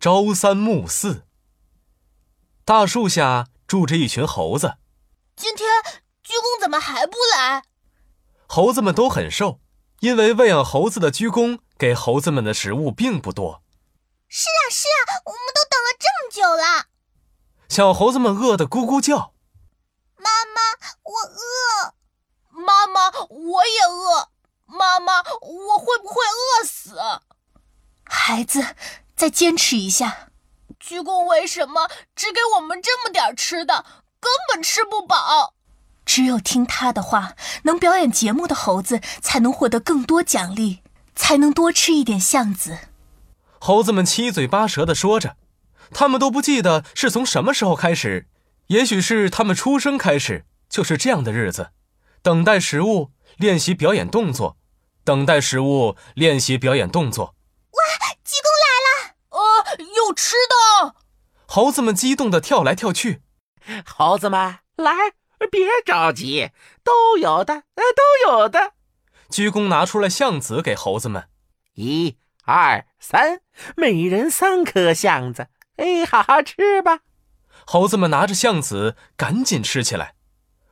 [0.00, 1.26] 朝三暮四。
[2.64, 4.78] 大树下住着一群猴子。
[5.36, 5.68] 今天
[6.22, 7.64] 鞠躬怎么还不来？
[8.46, 9.60] 猴子们都很瘦，
[9.98, 13.62] 因为喂养猴子的鞠躬给猴子们的食物并不多。
[14.26, 16.86] 是啊，是啊，我们都等了这么久了。
[17.68, 19.34] 小猴子们饿得咕咕叫。
[20.16, 20.60] 妈妈，
[21.02, 21.94] 我饿。
[22.48, 24.30] 妈妈，我也饿。
[24.64, 26.98] 妈妈，我会不会饿死？
[28.04, 28.64] 孩子，
[29.20, 30.30] 再坚持一下。
[30.78, 33.84] 鞠躬为什么只给我们这么点吃的，
[34.18, 35.52] 根本吃不饱？
[36.06, 37.34] 只有听他的话，
[37.64, 40.78] 能表演节目的猴子才能获得更多奖励，
[41.14, 42.78] 才能多吃一点橡子。
[43.58, 45.36] 猴子们七嘴八舌地说着，
[45.92, 48.26] 他们都不记得是从什么时候开始，
[48.68, 51.72] 也许是他们出生开始就是这样的日子，
[52.22, 54.56] 等待食物，练习表演动作，
[55.04, 57.34] 等待食物，练习表演动作。
[60.12, 60.94] 吃的。
[61.46, 63.22] 猴子们激动地跳来跳去。
[63.84, 64.92] 猴子们来，
[65.50, 66.50] 别着急，
[66.82, 68.72] 都有的，呃，都有的。
[69.28, 71.28] 鞠躬拿出了橡子给猴子们，
[71.74, 73.40] 一、二、三，
[73.76, 75.48] 每人三颗橡子。
[75.76, 77.00] 哎，好好吃吧。
[77.66, 80.14] 猴子们拿着橡子赶紧吃起来，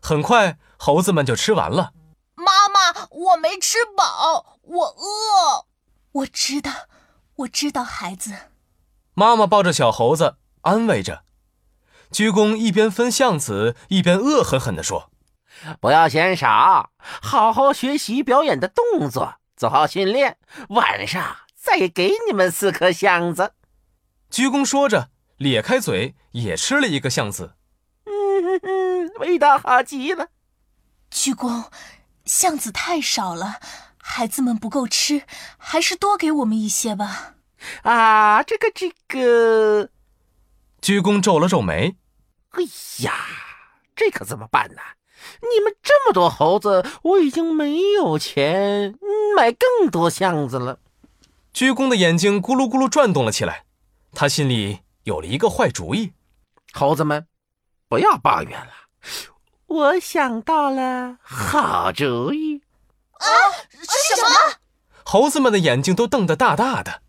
[0.00, 1.92] 很快猴子们就吃完了。
[2.34, 5.66] 妈妈，我没吃饱，我饿。
[6.12, 6.70] 我知道，
[7.36, 8.32] 我知道，孩子。
[9.18, 11.24] 妈妈抱着小猴子安慰着。
[12.10, 15.10] 鞠躬一边分橡子，一边恶狠狠地说
[15.80, 20.36] ：“不要嫌少，好好学习表演的动作，做好训练，
[20.68, 23.54] 晚上再给你们四颗橡子。”
[24.28, 27.54] 鞠躬说着，咧开嘴也吃了一个橡子。
[28.04, 30.28] 嗯嗯，味道好极了。
[31.10, 31.64] 鞠躬，
[32.26, 33.60] 橡子太少了，
[33.96, 35.22] 孩子们不够吃，
[35.56, 37.35] 还是多给我们一些吧。
[37.82, 39.90] 啊，这个这个。
[40.80, 41.96] 鞠躬皱了皱眉，
[42.50, 42.62] 哎
[43.04, 43.12] 呀，
[43.94, 44.80] 这可怎么办呢？
[45.40, 48.94] 你们这么多猴子，我已经没有钱
[49.36, 50.78] 买更多橡子了。
[51.52, 53.64] 鞠躬的眼睛咕噜咕噜转动了起来，
[54.12, 56.12] 他心里有了一个坏主意。
[56.72, 57.26] 猴子们，
[57.88, 58.72] 不要抱怨了，
[59.66, 62.62] 我想到了好主意。
[63.14, 63.26] 啊，
[64.14, 64.58] 什么？
[65.04, 67.02] 猴子们的眼睛都瞪得大大的。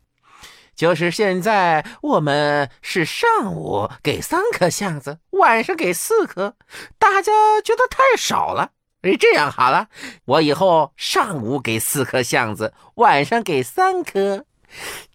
[0.78, 6.54] 就是现在，我们是上午给三颗橡子，晚上给四颗，
[7.00, 8.70] 大家觉得太少了。
[9.02, 9.88] 哎，这样好了，
[10.26, 14.46] 我以后上午给四颗橡子，晚上给三颗，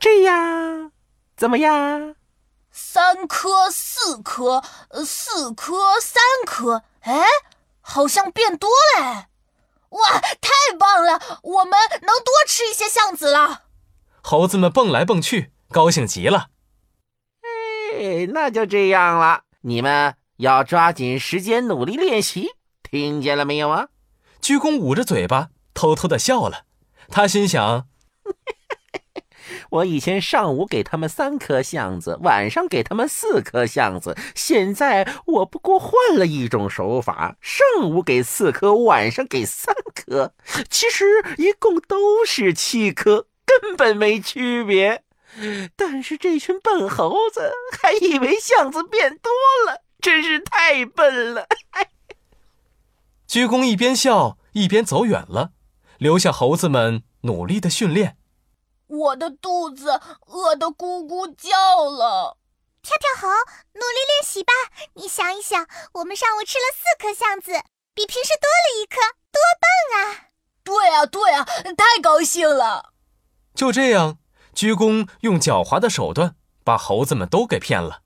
[0.00, 0.90] 这样
[1.36, 2.16] 怎么样？
[2.72, 4.64] 三颗、四颗，
[5.06, 7.22] 四颗、三颗，哎，
[7.80, 8.68] 好像变多
[8.98, 9.26] 了。
[9.90, 13.62] 哇，太棒了，我们能多吃一些橡子了。
[14.24, 16.50] 猴子们蹦来蹦去，高兴极了。
[17.42, 19.42] 哎，那就这样了。
[19.62, 22.50] 你们要抓紧时间努力练习，
[22.82, 23.88] 听见了没有啊？
[24.40, 26.66] 鞠躬捂着嘴巴，偷偷的笑了。
[27.08, 27.88] 他心想：
[29.70, 34.16] 我以前上午给他们三颗橡子，晚上给他们四颗橡子。
[34.34, 40.34] 现在我不过换了一种手法，上午给四颗，晚上给三颗。
[40.68, 41.04] 其实
[41.38, 43.26] 一共都是七颗。
[43.44, 45.02] 根本没区别，
[45.76, 49.32] 但是这群笨猴子还以为橡子变多
[49.66, 51.46] 了，真是太笨了。
[53.26, 55.52] 鞠躬一边笑一边走远了，
[55.98, 58.16] 留下猴子们努力的训练。
[58.86, 62.36] 我的肚子饿得咕咕叫了。
[62.82, 63.28] 跳跳猴，
[63.74, 64.52] 努力练习吧！
[64.94, 67.52] 你想一想，我们上午吃了四颗橡子，
[67.94, 68.96] 比平时多了一颗，
[69.30, 70.26] 多棒啊！
[70.64, 71.44] 对啊，对啊，
[71.76, 72.92] 太高兴了。
[73.54, 74.18] 就这样，
[74.54, 78.02] 鞠躬用狡猾的手段把猴子们都给骗了。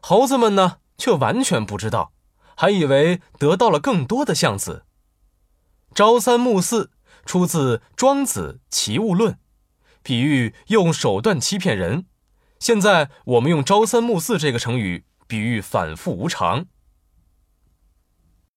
[0.00, 2.12] 猴子们呢，却完全不知道，
[2.56, 4.84] 还以为得到了更多的橡子。
[5.94, 6.90] 朝三暮四
[7.26, 9.34] 出自《庄子·齐物论》，
[10.02, 12.06] 比喻用手段欺骗人。
[12.58, 16.66] 现在我们用“朝三暮四”这个成语比喻反复无常。